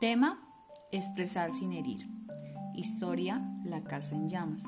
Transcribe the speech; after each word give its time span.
Tema, 0.00 0.46
expresar 0.92 1.52
sin 1.52 1.72
herir. 1.72 2.06
Historia, 2.74 3.42
la 3.64 3.82
casa 3.82 4.14
en 4.14 4.28
llamas. 4.28 4.64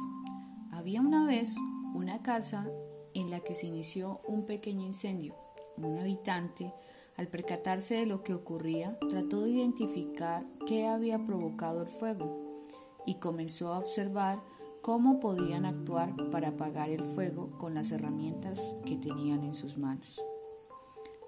Había 0.72 1.00
una 1.00 1.27
vez 1.27 1.54
una 1.95 2.22
casa 2.22 2.66
en 3.14 3.30
la 3.30 3.40
que 3.40 3.54
se 3.54 3.66
inició 3.66 4.21
un 4.27 4.46
pequeño 4.46 4.87
incendio. 4.87 5.37
Un 5.77 5.98
habitante, 5.98 6.73
al 7.16 7.29
percatarse 7.29 7.96
de 7.96 8.06
lo 8.06 8.23
que 8.23 8.34
ocurría, 8.34 8.98
trató 9.11 9.43
de 9.43 9.51
identificar 9.51 10.46
qué 10.66 10.86
había 10.86 11.25
provocado 11.25 11.82
el 11.82 11.89
fuego 11.89 12.64
y 13.05 13.16
comenzó 13.16 13.73
a 13.73 13.79
observar 13.79 14.41
cómo 14.82 15.20
podían 15.20 15.66
actuar 15.66 16.14
para 16.30 16.48
apagar 16.48 16.91
el 16.91 17.05
fuego 17.05 17.50
con 17.59 17.75
las 17.75 17.91
herramientas 17.91 18.75
que 18.86 18.96
tenían 18.96 19.45
en 19.45 19.52
sus 19.52 19.77
manos. 19.77 20.20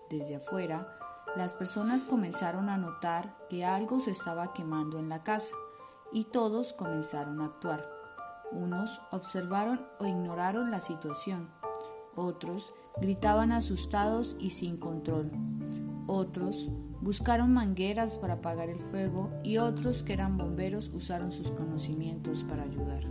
Desde 0.08 0.36
afuera, 0.36 0.99
las 1.36 1.54
personas 1.54 2.04
comenzaron 2.04 2.68
a 2.68 2.76
notar 2.76 3.36
que 3.48 3.64
algo 3.64 4.00
se 4.00 4.10
estaba 4.10 4.52
quemando 4.52 4.98
en 4.98 5.08
la 5.08 5.22
casa 5.22 5.54
y 6.12 6.24
todos 6.24 6.72
comenzaron 6.72 7.40
a 7.40 7.46
actuar. 7.46 7.88
Unos 8.50 9.00
observaron 9.12 9.86
o 10.00 10.06
ignoraron 10.06 10.72
la 10.72 10.80
situación, 10.80 11.48
otros 12.16 12.72
gritaban 13.00 13.52
asustados 13.52 14.34
y 14.40 14.50
sin 14.50 14.76
control, 14.76 15.30
otros 16.08 16.68
buscaron 17.00 17.52
mangueras 17.54 18.16
para 18.16 18.34
apagar 18.34 18.68
el 18.68 18.80
fuego 18.80 19.30
y 19.44 19.58
otros 19.58 20.02
que 20.02 20.12
eran 20.12 20.36
bomberos 20.36 20.88
usaron 20.88 21.30
sus 21.30 21.52
conocimientos 21.52 22.42
para 22.42 22.64
ayudar. 22.64 23.04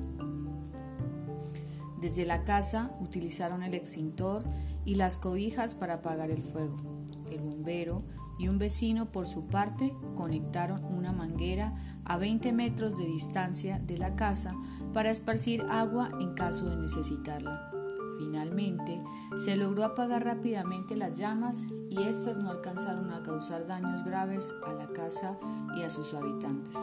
Desde 2.01 2.25
la 2.25 2.43
casa 2.43 2.91
utilizaron 2.99 3.63
el 3.63 3.73
extintor 3.73 4.43
y 4.83 4.95
las 4.95 5.17
cobijas 5.17 5.73
para 5.73 5.95
apagar 5.95 6.31
el 6.31 6.43
fuego. 6.43 6.98
El 7.31 7.41
bombero 7.41 8.03
y 8.37 8.47
un 8.47 8.57
vecino 8.57 9.11
por 9.11 9.27
su 9.27 9.47
parte 9.47 9.93
conectaron 10.15 10.83
una 10.85 11.11
manguera 11.11 11.75
a 12.05 12.17
20 12.17 12.53
metros 12.53 12.97
de 12.97 13.05
distancia 13.05 13.79
de 13.79 13.97
la 13.97 14.15
casa 14.15 14.55
para 14.93 15.11
esparcir 15.11 15.65
agua 15.69 16.09
en 16.19 16.33
caso 16.33 16.65
de 16.69 16.77
necesitarla. 16.77 17.71
Finalmente, 18.17 19.01
se 19.37 19.55
logró 19.55 19.85
apagar 19.85 20.25
rápidamente 20.25 20.95
las 20.95 21.17
llamas 21.17 21.67
y 21.89 22.01
éstas 22.03 22.37
no 22.37 22.49
alcanzaron 22.51 23.11
a 23.11 23.23
causar 23.23 23.67
daños 23.67 24.03
graves 24.03 24.53
a 24.65 24.73
la 24.73 24.87
casa 24.87 25.37
y 25.77 25.83
a 25.83 25.89
sus 25.89 26.13
habitantes. 26.13 26.77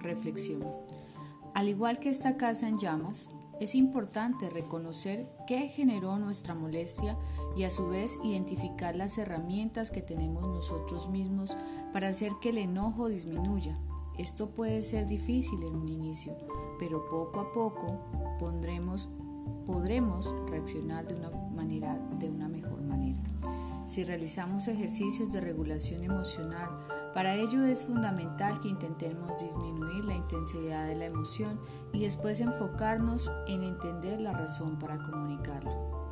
Reflexión. 0.00 0.62
Al 1.54 1.68
igual 1.68 1.98
que 1.98 2.10
esta 2.10 2.36
casa 2.36 2.68
en 2.68 2.78
llamas, 2.78 3.28
es 3.60 3.74
importante 3.74 4.50
reconocer 4.50 5.28
qué 5.46 5.68
generó 5.68 6.18
nuestra 6.18 6.54
molestia 6.54 7.16
y 7.56 7.64
a 7.64 7.70
su 7.70 7.88
vez 7.88 8.18
identificar 8.22 8.94
las 8.94 9.16
herramientas 9.18 9.90
que 9.90 10.02
tenemos 10.02 10.42
nosotros 10.42 11.08
mismos 11.08 11.56
para 11.92 12.08
hacer 12.08 12.32
que 12.40 12.50
el 12.50 12.58
enojo 12.58 13.08
disminuya. 13.08 13.78
Esto 14.18 14.50
puede 14.50 14.82
ser 14.82 15.06
difícil 15.06 15.62
en 15.62 15.74
un 15.76 15.88
inicio, 15.88 16.36
pero 16.78 17.08
poco 17.08 17.40
a 17.40 17.52
poco 17.52 18.00
podremos 18.38 20.34
reaccionar 20.48 21.06
de 21.06 21.14
una 21.14 21.30
manera, 21.54 21.98
de 22.18 22.28
una 22.28 22.48
mejor 22.48 22.82
manera. 22.82 23.20
Si 23.86 24.04
realizamos 24.04 24.68
ejercicios 24.68 25.32
de 25.32 25.40
regulación 25.40 26.02
emocional, 26.02 26.68
para 27.14 27.36
ello 27.36 27.64
es 27.64 27.86
fundamental 27.86 28.60
que 28.60 28.68
intentemos 28.68 29.40
disminuir 29.40 29.85
intensidad 30.26 30.86
de 30.88 30.96
la 30.96 31.04
emoción 31.04 31.60
y 31.92 32.02
después 32.02 32.40
enfocarnos 32.40 33.30
en 33.46 33.62
entender 33.62 34.20
la 34.20 34.32
razón 34.32 34.78
para 34.78 34.98
comunicarlo. 34.98 36.05